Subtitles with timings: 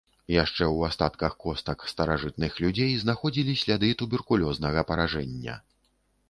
[0.35, 5.61] Яшчэ ў астатках костак старажытных людзей знаходзілі сляды туберкулёзнага паражэння.